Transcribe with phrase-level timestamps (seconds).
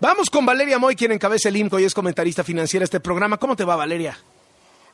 [0.00, 3.36] Vamos con Valeria Moy, quien encabeza el IMCO y es comentarista financiera de este programa.
[3.36, 4.16] ¿Cómo te va, Valeria?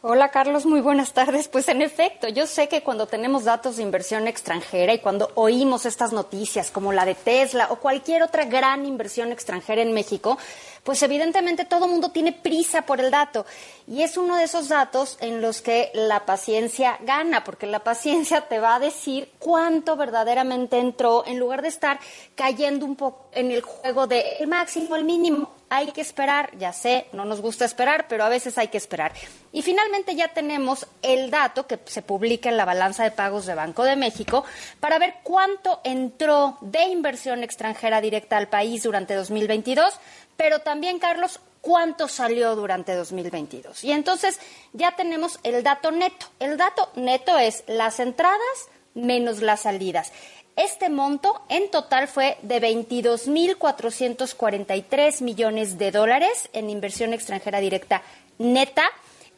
[0.07, 1.49] Hola Carlos, muy buenas tardes.
[1.49, 5.87] Pues en efecto, yo sé que cuando tenemos datos de inversión extranjera y cuando oímos
[5.87, 10.37] estas noticias como la de Tesla o cualquier otra gran inversión extranjera en México,
[10.83, 13.47] pues evidentemente todo el mundo tiene prisa por el dato.
[13.87, 18.43] Y es uno de esos datos en los que la paciencia gana, porque la paciencia
[18.43, 21.99] te va a decir cuánto verdaderamente entró en lugar de estar
[22.35, 25.64] cayendo un poco en el juego de el máximo, el mínimo.
[25.77, 29.13] Hay que esperar, ya sé, no nos gusta esperar, pero a veces hay que esperar.
[29.53, 33.55] Y finalmente ya tenemos el dato que se publica en la balanza de pagos de
[33.55, 34.45] Banco de México
[34.79, 39.99] para ver cuánto entró de inversión extranjera directa al país durante 2022
[40.37, 43.85] pero también, Carlos, cuánto salió durante 2022.
[43.85, 44.39] Y entonces
[44.73, 46.27] ya tenemos el dato neto.
[46.41, 50.13] El dato neto es las entradas menos las salidas.
[50.57, 58.03] Este monto en total fue de 22.443 millones de dólares en inversión extranjera directa
[58.39, 58.85] neta.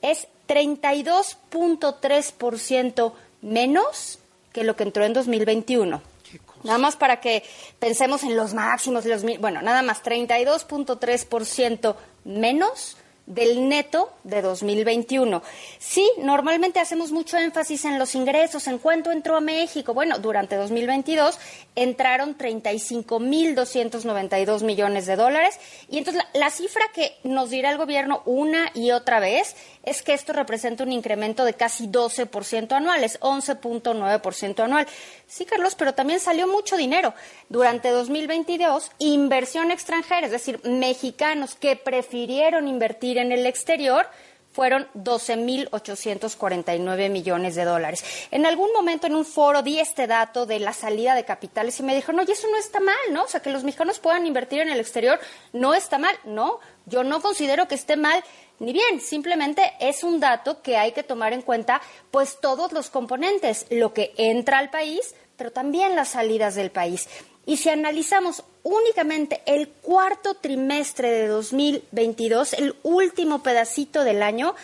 [0.02, 4.18] Es 32.3% menos
[4.52, 6.02] que lo que entró en 2021.
[6.64, 7.44] Nada más para que
[7.78, 15.42] pensemos en los máximos, los bueno, nada más 32.3% menos del neto de 2021.
[15.78, 19.92] Sí, normalmente hacemos mucho énfasis en los ingresos, en cuánto entró a México.
[19.94, 21.38] Bueno, durante 2022
[21.74, 25.58] entraron 35.292 millones de dólares
[25.90, 29.56] y entonces la, la, cifra que nos dirá el gobierno una y otra vez
[29.86, 34.86] es que esto representa un incremento de casi 12% anual, es 11.9% anual.
[35.26, 37.14] Sí, Carlos, pero también salió mucho dinero.
[37.48, 44.06] Durante 2022, inversión extranjera, es decir, mexicanos que prefirieron invertir en el exterior,
[44.56, 48.02] fueron 12.849 millones de dólares.
[48.30, 51.82] En algún momento en un foro di este dato de la salida de capitales y
[51.82, 53.24] me dijo, no, y eso no está mal, ¿no?
[53.24, 55.20] O sea, que los mexicanos puedan invertir en el exterior
[55.52, 56.16] no está mal.
[56.24, 58.24] No, yo no considero que esté mal
[58.58, 62.90] ni bien, simplemente es un dato que hay que tomar en cuenta, pues todos los
[62.90, 67.08] componentes, lo que entra al país, pero también las salidas del país.
[67.44, 74.54] Y si analizamos únicamente el cuarto trimestre de 2022, el último pedacito del año,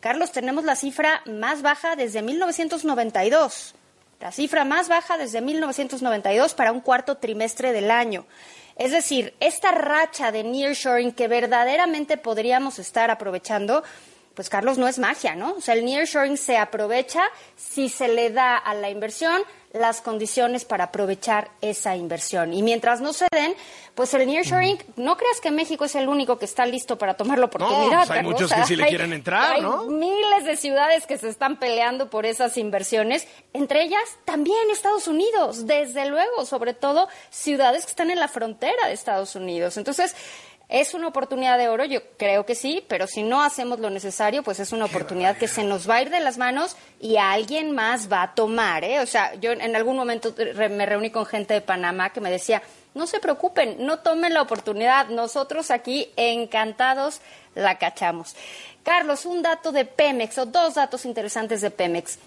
[0.00, 3.74] Carlos, tenemos la cifra más baja desde 1992.
[4.20, 8.24] La cifra más baja desde 1992 para un cuarto trimestre del año.
[8.80, 13.84] Es decir, esta racha de nearshoring que verdaderamente podríamos estar aprovechando,
[14.40, 15.52] pues Carlos, no es magia, ¿no?
[15.52, 17.20] O sea, el nearshoring se aprovecha
[17.56, 19.42] si se le da a la inversión
[19.74, 22.54] las condiciones para aprovechar esa inversión.
[22.54, 23.54] Y mientras no se den,
[23.94, 27.38] pues el nearshoring, no creas que México es el único que está listo para tomar
[27.38, 28.00] la oportunidad.
[28.00, 29.82] No, pues hay muchos que sí le quieren entrar, ¿no?
[29.82, 35.06] Hay miles de ciudades que se están peleando por esas inversiones, entre ellas también Estados
[35.06, 39.76] Unidos, desde luego, sobre todo ciudades que están en la frontera de Estados Unidos.
[39.76, 40.16] Entonces,
[40.70, 41.84] ¿Es una oportunidad de oro?
[41.84, 45.48] Yo creo que sí, pero si no hacemos lo necesario, pues es una oportunidad que
[45.48, 48.84] se nos va a ir de las manos y alguien más va a tomar.
[48.84, 49.00] ¿eh?
[49.00, 50.32] O sea, yo en algún momento
[50.70, 52.62] me reuní con gente de Panamá que me decía,
[52.94, 57.20] no se preocupen, no tomen la oportunidad, nosotros aquí encantados
[57.56, 58.36] la cachamos.
[58.84, 62.18] Carlos, un dato de Pemex o dos datos interesantes de Pemex.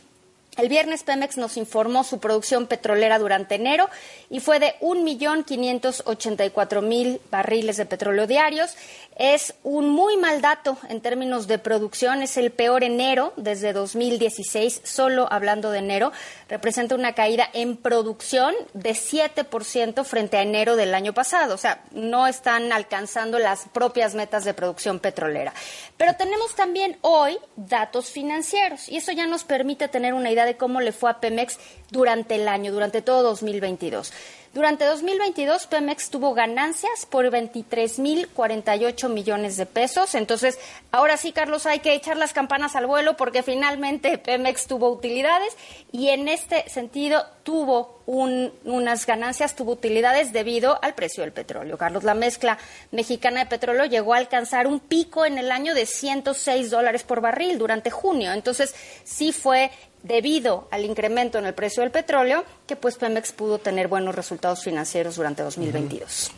[0.56, 3.90] El viernes Pemex nos informó su producción petrolera durante enero
[4.30, 8.76] y fue de 1.584.000 barriles de petróleo diarios.
[9.18, 14.82] Es un muy mal dato en términos de producción, es el peor enero desde 2016,
[14.84, 16.12] solo hablando de enero,
[16.50, 21.82] representa una caída en producción de 7% frente a enero del año pasado, o sea,
[21.92, 25.54] no están alcanzando las propias metas de producción petrolera.
[25.98, 30.58] Pero tenemos también hoy datos financieros y eso ya nos permite tener una idea de
[30.58, 31.60] cómo le fue a Pemex
[31.92, 34.12] durante el año, durante todo 2022.
[34.54, 40.14] Durante 2022, Pemex tuvo ganancias por 23.048 millones de pesos.
[40.14, 40.60] Entonces,
[40.92, 45.58] ahora sí, Carlos, hay que echar las campanas al vuelo porque finalmente Pemex tuvo utilidades
[45.92, 51.80] y en este sentido tuvo unas ganancias, tuvo utilidades debido al precio del petróleo.
[51.80, 52.60] Carlos, la mezcla
[52.92, 57.22] mexicana de petróleo llegó a alcanzar un pico en el año de 106 dólares por
[57.22, 58.32] barril durante junio.
[58.32, 59.72] Entonces, sí fue
[60.04, 64.64] debido al incremento en el precio del petróleo que pues Pemex pudo tener buenos resultados
[64.64, 66.32] financieros durante 2022.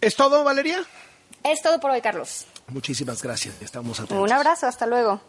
[0.00, 0.78] ¿Es todo, Valeria?
[1.42, 2.46] Es todo por hoy, Carlos.
[2.68, 3.54] Muchísimas gracias.
[3.60, 5.20] Estamos Un abrazo, hasta luego.